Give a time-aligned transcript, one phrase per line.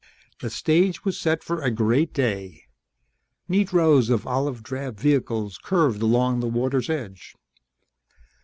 [0.39, 2.63] The stage was set for a great day.
[3.47, 7.35] Neat rows of olive drab vehicles curved along the water's edge.